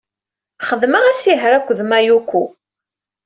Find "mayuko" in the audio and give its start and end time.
1.89-2.43